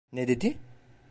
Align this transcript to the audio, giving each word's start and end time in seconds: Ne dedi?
Ne 0.13 0.27
dedi? 0.27 0.57